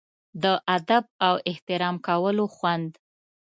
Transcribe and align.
د 0.43 0.45
ادب 0.75 1.03
او 1.27 1.35
احترام 1.51 1.95
کولو 2.07 2.45
خوند. 2.55 2.91